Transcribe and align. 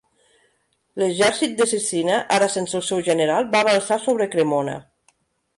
L'exèrcit 1.01 1.53
de 1.59 1.67
Cecina, 1.73 2.17
ara 2.37 2.49
sense 2.55 2.77
el 2.81 2.85
seu 2.89 3.05
general, 3.11 3.49
va 3.55 3.63
avançar 3.67 4.03
sobre 4.07 4.33
Cremona. 4.37 4.79